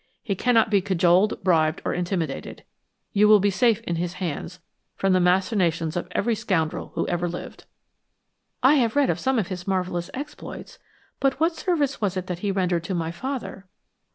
[0.23, 2.63] He cannot be cajoled, bribed or intimidated;
[3.13, 4.59] you will be safe in his hands
[4.95, 7.65] from the machinations of every scoundrel who ever lived."
[8.63, 10.79] "I have read of some of his marvelous exploits,
[11.19, 13.67] but; what service was it that he rendered to my father?"